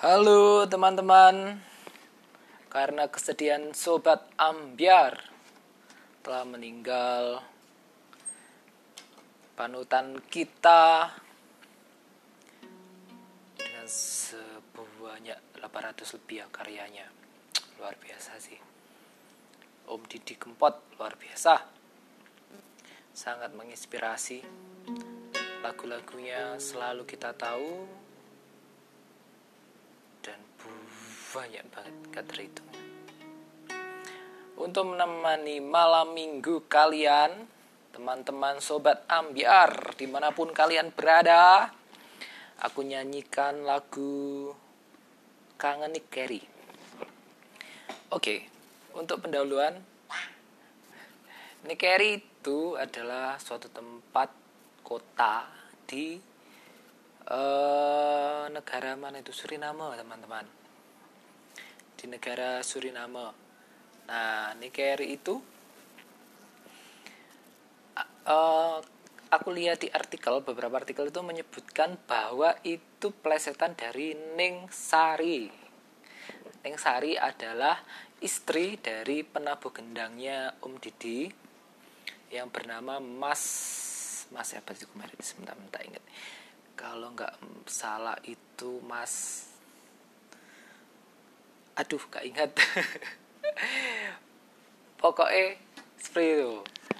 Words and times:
Halo 0.00 0.64
teman-teman, 0.64 1.60
karena 2.72 3.04
kesedihan 3.12 3.76
sobat 3.76 4.24
ambiar 4.40 5.28
telah 6.24 6.48
meninggal 6.48 7.44
panutan 9.52 10.16
kita 10.32 11.12
dengan 13.60 13.84
sebanyak 13.84 15.36
800 15.60 16.16
lebih 16.16 16.36
ya 16.40 16.46
karyanya. 16.48 17.04
Luar 17.76 17.92
biasa 18.00 18.40
sih. 18.40 18.56
Om 19.84 20.00
Didi 20.08 20.32
Kempot 20.40 20.96
luar 20.96 21.12
biasa. 21.20 21.60
Sangat 23.12 23.52
menginspirasi. 23.52 24.40
Lagu-lagunya 25.60 26.56
selalu 26.56 27.04
kita 27.04 27.36
tahu 27.36 28.00
dan 30.20 30.36
banyak 31.40 31.64
banget 31.72 31.96
kata 32.12 32.34
itu. 32.44 32.64
Untuk 34.60 34.92
menemani 34.92 35.56
malam 35.64 36.12
minggu 36.12 36.68
kalian 36.68 37.48
teman-teman 37.96 38.60
sobat 38.60 39.08
ambiar 39.08 39.96
di 39.96 40.04
mana 40.04 40.36
pun 40.36 40.52
kalian 40.52 40.92
berada 40.92 41.72
aku 42.60 42.84
nyanyikan 42.84 43.64
lagu 43.64 44.52
kangen 45.56 45.96
Nick 45.96 46.12
oke 48.12 48.36
untuk 48.94 49.24
pendahuluan 49.24 49.80
Nick 51.64 51.80
Carey 51.80 52.20
itu 52.20 52.76
adalah 52.76 53.36
suatu 53.40 53.68
tempat 53.68 54.32
kota 54.80 55.44
di 55.84 56.16
uh, 57.28 58.48
negara 58.48 58.96
mana 58.96 59.20
itu? 59.20 59.28
Suriname 59.28 59.92
teman-teman 60.00 60.60
di 62.00 62.08
negara 62.08 62.64
Suriname. 62.64 63.28
Nah 64.08 64.56
Nikeri 64.56 65.12
itu 65.12 65.36
uh, 68.24 68.80
aku 69.28 69.48
lihat 69.52 69.84
di 69.84 69.92
artikel 69.92 70.40
beberapa 70.40 70.80
artikel 70.80 71.12
itu 71.12 71.20
menyebutkan 71.20 72.00
bahwa 72.08 72.56
itu 72.64 73.12
plesetan 73.20 73.76
dari 73.76 74.16
Ning 74.16 74.72
Sari. 74.72 75.52
Ning 76.64 76.76
Sari 76.80 77.20
adalah 77.20 77.76
istri 78.24 78.80
dari 78.80 79.20
penabuh 79.20 79.68
gendangnya 79.68 80.56
Om 80.64 80.80
Didi 80.80 81.28
yang 82.32 82.48
bernama 82.48 82.96
Mas 82.96 83.44
Mas 84.32 84.56
apa 84.56 84.72
sih 84.72 84.88
kemarin? 84.88 85.20
Sebentar 85.20 85.58
minta 85.58 85.82
ingat. 85.84 86.00
Kalau 86.78 87.12
nggak 87.12 87.34
salah 87.68 88.16
itu 88.24 88.80
Mas 88.86 89.44
aduh 91.76 92.02
gak 92.10 92.24
ingat. 92.26 92.50
Pokoknya 95.00 95.58
seperti 95.96 96.28
itu. 96.36 96.52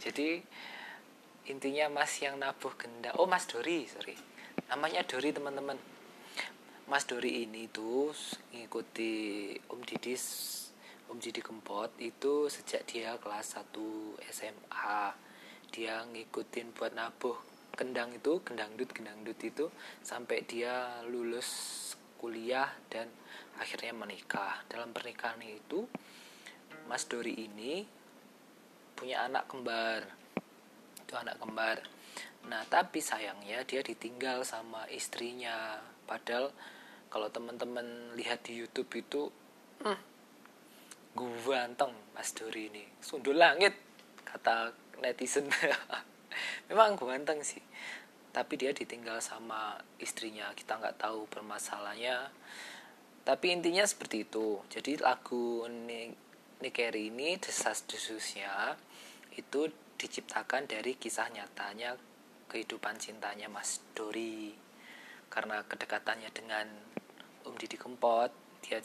Jadi 0.00 0.28
intinya 1.50 1.92
Mas 1.92 2.16
yang 2.24 2.40
nabuh 2.40 2.72
gendang 2.76 3.16
oh 3.20 3.28
Mas 3.28 3.44
Dori 3.44 3.84
sorry. 3.88 4.16
Namanya 4.70 5.04
Dori 5.04 5.30
teman-teman. 5.32 5.76
Mas 6.84 7.08
Dori 7.08 7.48
ini 7.48 7.68
tuh 7.72 8.12
ngikuti 8.52 9.12
Om 9.72 9.80
Didi 9.88 10.14
Om 11.08 11.16
Didi 11.16 11.40
Kempot 11.40 11.96
itu 12.00 12.48
sejak 12.52 12.84
dia 12.84 13.16
kelas 13.16 13.56
1 13.56 13.72
SMA 14.28 15.00
dia 15.72 16.04
ngikutin 16.06 16.76
buat 16.76 16.92
nabuh 16.92 17.34
kendang 17.74 18.14
itu 18.14 18.38
gendang 18.46 18.70
dut 18.78 18.94
gendang 18.94 19.18
dut 19.26 19.40
itu 19.42 19.66
sampai 20.06 20.46
dia 20.46 21.02
lulus 21.10 21.48
kuliah 22.24 22.72
dan 22.88 23.04
akhirnya 23.60 23.92
menikah. 23.92 24.64
Dalam 24.64 24.96
pernikahan 24.96 25.44
itu 25.44 25.84
Mas 26.88 27.04
Dori 27.04 27.36
ini 27.36 27.84
punya 28.96 29.28
anak 29.28 29.52
kembar. 29.52 30.08
Itu 31.04 31.20
anak 31.20 31.36
kembar. 31.36 31.84
Nah 32.48 32.64
tapi 32.72 33.04
sayangnya 33.04 33.60
dia 33.68 33.84
ditinggal 33.84 34.40
sama 34.48 34.88
istrinya. 34.88 35.84
Padahal 36.08 36.48
kalau 37.12 37.28
teman-teman 37.28 38.16
lihat 38.16 38.48
di 38.48 38.56
YouTube 38.56 38.88
itu 38.96 39.28
hmm, 39.84 40.00
ganteng 41.44 41.92
Mas 42.16 42.32
Dori 42.32 42.72
ini. 42.72 42.88
Sundul 43.04 43.36
langit 43.36 43.76
kata 44.24 44.72
netizen. 45.04 45.44
Memang 46.72 46.96
ganteng 46.96 47.44
sih 47.44 47.60
tapi 48.34 48.58
dia 48.58 48.74
ditinggal 48.74 49.22
sama 49.22 49.78
istrinya. 50.02 50.50
Kita 50.58 50.74
nggak 50.82 50.98
tahu 50.98 51.30
permasalahannya. 51.30 52.34
Tapi 53.22 53.46
intinya 53.54 53.86
seperti 53.86 54.26
itu. 54.26 54.58
Jadi 54.66 54.98
lagu 54.98 55.62
Nikeri 56.58 57.14
ini 57.14 57.38
desas-desusnya 57.38 58.74
itu 59.38 59.70
diciptakan 59.94 60.66
dari 60.66 60.98
kisah 60.98 61.30
nyatanya 61.30 61.94
kehidupan 62.50 62.98
cintanya 62.98 63.46
Mas 63.46 63.78
Dori. 63.94 64.50
Karena 65.30 65.62
kedekatannya 65.62 66.30
dengan 66.34 66.66
Om 67.46 67.54
Didi 67.54 67.78
Kempot 67.78 68.34
dia 68.66 68.82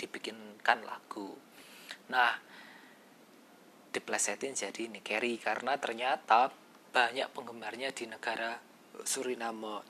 dibikinkan 0.00 0.88
lagu. 0.88 1.36
Nah 2.08 2.32
diplesetin 3.92 4.56
jadi 4.56 4.88
Nikeri. 4.88 5.36
Karena 5.36 5.76
ternyata 5.76 6.48
banyak 6.90 7.28
penggemarnya 7.36 7.92
di 7.92 8.08
negara 8.08 8.69
Suriname. 9.02 9.82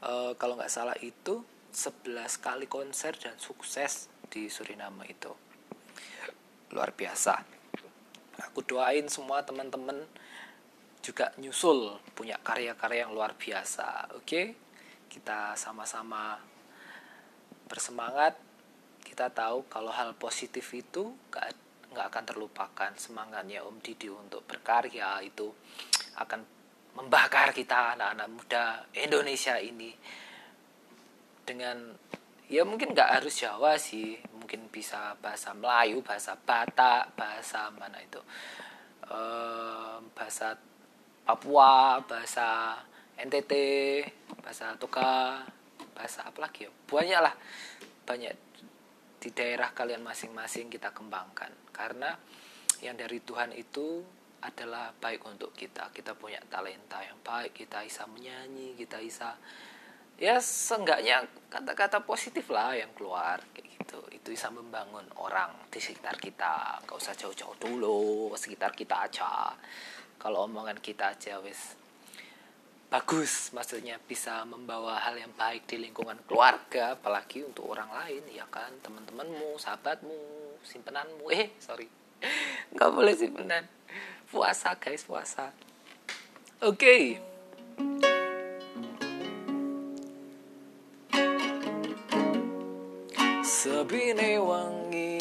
E, 0.00 0.12
kalau 0.36 0.54
nggak 0.56 0.72
salah 0.72 0.96
itu 1.00 1.44
11 1.70 2.40
kali 2.42 2.66
konser 2.66 3.14
dan 3.16 3.38
sukses 3.38 4.10
di 4.30 4.50
Suriname 4.50 5.06
itu. 5.10 5.32
Luar 6.74 6.94
biasa. 6.94 7.42
Aku 8.50 8.64
doain 8.64 9.06
semua 9.10 9.44
teman-teman 9.44 10.00
juga 11.00 11.32
nyusul 11.40 11.96
punya 12.12 12.36
karya-karya 12.40 13.08
yang 13.08 13.12
luar 13.12 13.34
biasa. 13.36 14.14
Oke? 14.16 14.54
Kita 15.10 15.56
sama-sama 15.56 16.38
bersemangat. 17.66 18.38
Kita 19.00 19.32
tahu 19.32 19.66
kalau 19.66 19.90
hal 19.90 20.14
positif 20.14 20.70
itu 20.70 21.18
gak 21.34 21.50
nggak 21.90 22.06
akan 22.06 22.24
terlupakan 22.24 22.90
semangatnya 22.94 23.66
Om 23.66 23.82
Didi 23.82 24.06
untuk 24.06 24.46
berkarya 24.46 25.18
itu 25.26 25.50
akan 26.14 26.46
membakar 26.98 27.54
kita 27.54 27.94
anak-anak 27.96 28.28
muda 28.30 28.64
Indonesia 28.96 29.56
ini 29.58 29.94
dengan 31.46 31.94
ya 32.50 32.66
mungkin 32.66 32.94
nggak 32.94 33.22
harus 33.22 33.42
Jawa 33.42 33.78
sih 33.78 34.18
mungkin 34.34 34.66
bisa 34.70 35.14
bahasa 35.22 35.54
Melayu 35.54 36.02
bahasa 36.02 36.34
Batak 36.34 37.14
bahasa 37.14 37.70
mana 37.70 37.98
itu 38.02 38.18
e, 39.06 39.20
bahasa 40.14 40.58
Papua 41.22 42.02
bahasa 42.06 42.74
NTT 43.14 43.52
bahasa 44.42 44.74
Toka 44.74 45.46
bahasa 45.94 46.24
apa 46.24 46.38
lagi 46.40 46.64
ya? 46.66 46.70
Banyak 46.72 47.20
lah 47.20 47.34
banyak 48.08 48.34
di 49.20 49.28
daerah 49.36 49.70
kalian 49.76 50.00
masing-masing 50.00 50.72
kita 50.72 50.90
kembangkan. 50.96 51.52
Karena 51.70 52.16
yang 52.80 52.96
dari 52.96 53.20
Tuhan 53.20 53.52
itu 53.52 54.00
adalah 54.40 54.92
baik 54.96 55.20
untuk 55.28 55.52
kita. 55.52 55.92
Kita 55.92 56.16
punya 56.16 56.40
talenta 56.48 57.00
yang 57.04 57.20
baik 57.20 57.52
kita 57.52 57.84
bisa 57.84 58.08
menyanyi 58.08 58.72
kita 58.76 59.00
bisa 59.00 59.36
ya 60.20 60.36
seenggaknya 60.36 61.24
kata-kata 61.48 62.04
positif 62.04 62.48
lah 62.52 62.76
yang 62.76 62.92
keluar 62.96 63.40
kayak 63.52 63.68
gitu. 63.76 64.00
Itu 64.12 64.32
bisa 64.32 64.48
membangun 64.48 65.04
orang 65.20 65.68
di 65.68 65.80
sekitar 65.80 66.16
kita. 66.16 66.80
Gak 66.84 66.96
usah 66.96 67.16
jauh-jauh 67.16 67.56
dulu 67.60 68.32
sekitar 68.36 68.72
kita 68.72 69.08
aja. 69.08 69.52
Kalau 70.20 70.44
omongan 70.48 70.80
kita 70.80 71.16
aja 71.16 71.40
wis 71.40 71.76
bagus 72.90 73.54
maksudnya 73.54 74.02
bisa 74.02 74.42
membawa 74.42 74.98
hal 74.98 75.14
yang 75.14 75.30
baik 75.38 75.62
di 75.70 75.78
lingkungan 75.78 76.26
keluarga 76.26 76.98
apalagi 76.98 77.46
untuk 77.46 77.68
orang 77.72 77.92
lain 77.92 78.24
ya 78.32 78.48
kan? 78.48 78.72
Teman-temanmu 78.80 79.56
sahabatmu 79.60 80.16
simpenanmu. 80.64 81.28
Eh 81.28 81.56
sorry. 81.60 81.88
Nggak 82.76 82.90
boleh 82.92 83.14
simpenan 83.16 83.64
puasa 84.30 84.78
guys 84.78 85.04
puasa. 85.04 85.52
Oke. 86.62 86.78
Okay. 86.78 87.04
Sabine 93.44 94.38
wangi 94.38 95.20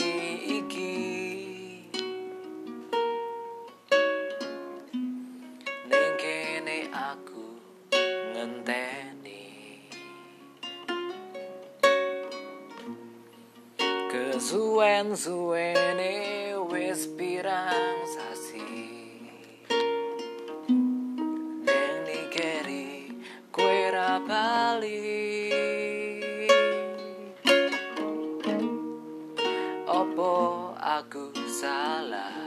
Kesuwen-suwene 14.39 16.15
wis 16.71 17.11
pirang 17.19 17.99
sasi 18.07 18.78
kali. 24.29 25.01
Opo 29.89 30.33
aku 30.77 31.33
salah? 31.49 32.37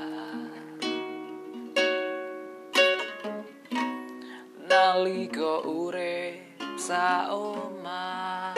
Nali 4.62 5.26
Naliko 5.26 5.66
ure 5.66 6.54
saoma 6.78 8.54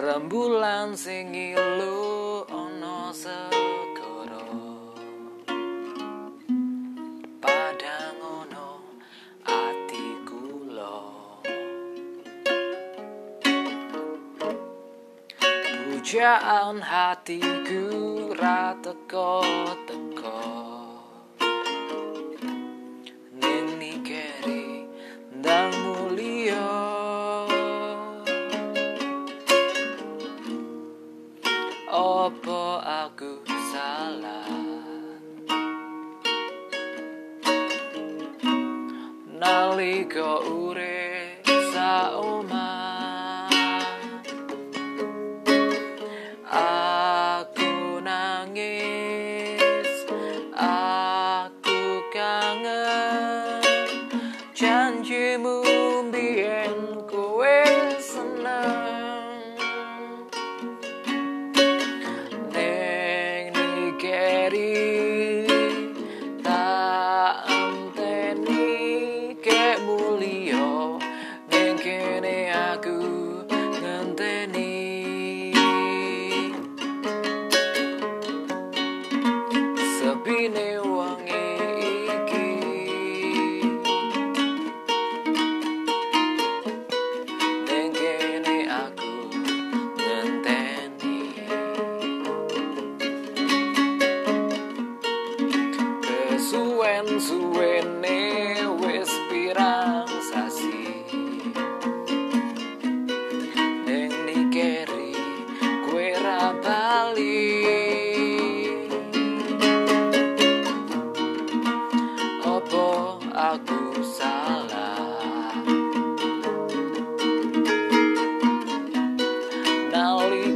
Rembulan 0.00 0.98
singilu 0.98 2.42
ono 2.50 3.14
sedih 3.14 3.89
pujaan 16.10 16.82
hatiku 16.82 18.34
ra 18.34 18.74
teko 18.82 19.46
teko 19.86 20.42
Neni 23.38 24.02
keri 24.02 24.90
dan 25.38 25.70
mulia 25.70 26.66
Opo 31.86 32.82
aku 32.82 33.46
salah 33.70 34.50
Naliko 39.38 40.42
urek 40.42 41.49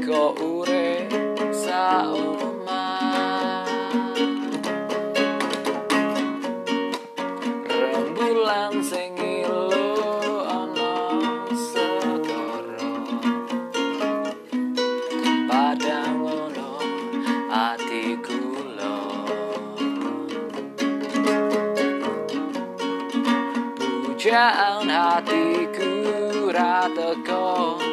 Iko 0.05 0.37
ure 0.37 1.09
sa 1.49 2.13
uma. 2.13 2.85
Rembulan 7.65 8.85
sing 8.85 9.17
ilu 9.17 9.65
ono 10.45 10.93
sekoro 11.57 12.93
Padang 15.49 16.21
ono 16.21 16.71
ati 17.49 18.21
gulo 18.21 19.01
Pujaan 23.81 24.85
hatiku 24.85 25.89
rata 26.53 27.17
kong 27.25 27.84